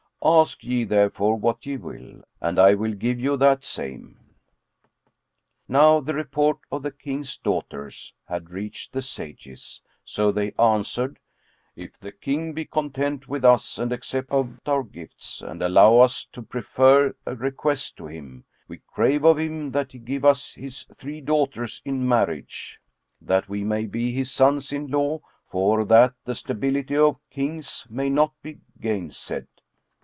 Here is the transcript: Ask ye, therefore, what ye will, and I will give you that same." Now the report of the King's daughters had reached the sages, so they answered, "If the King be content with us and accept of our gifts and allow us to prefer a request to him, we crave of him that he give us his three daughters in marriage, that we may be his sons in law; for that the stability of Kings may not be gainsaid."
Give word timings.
Ask 0.23 0.63
ye, 0.63 0.83
therefore, 0.83 1.35
what 1.35 1.65
ye 1.65 1.77
will, 1.77 2.21
and 2.39 2.59
I 2.59 2.75
will 2.75 2.91
give 2.93 3.19
you 3.19 3.37
that 3.37 3.63
same." 3.63 4.19
Now 5.67 5.99
the 5.99 6.13
report 6.13 6.59
of 6.71 6.83
the 6.83 6.91
King's 6.91 7.39
daughters 7.39 8.13
had 8.27 8.51
reached 8.51 8.93
the 8.93 9.01
sages, 9.01 9.81
so 10.05 10.31
they 10.31 10.51
answered, 10.59 11.17
"If 11.75 11.97
the 11.99 12.11
King 12.11 12.53
be 12.53 12.65
content 12.65 13.27
with 13.27 13.43
us 13.43 13.79
and 13.79 13.91
accept 13.91 14.29
of 14.29 14.59
our 14.67 14.83
gifts 14.83 15.41
and 15.41 15.59
allow 15.63 15.97
us 15.97 16.23
to 16.33 16.43
prefer 16.43 17.15
a 17.25 17.35
request 17.35 17.97
to 17.97 18.05
him, 18.05 18.45
we 18.67 18.79
crave 18.85 19.23
of 19.25 19.39
him 19.39 19.71
that 19.71 19.91
he 19.91 19.97
give 19.97 20.23
us 20.23 20.53
his 20.53 20.85
three 20.99 21.21
daughters 21.21 21.81
in 21.83 22.07
marriage, 22.07 22.79
that 23.19 23.49
we 23.49 23.63
may 23.63 23.87
be 23.87 24.11
his 24.13 24.29
sons 24.29 24.71
in 24.71 24.85
law; 24.85 25.19
for 25.49 25.83
that 25.85 26.13
the 26.25 26.35
stability 26.35 26.95
of 26.95 27.17
Kings 27.31 27.87
may 27.89 28.11
not 28.11 28.39
be 28.43 28.59
gainsaid." 28.79 29.47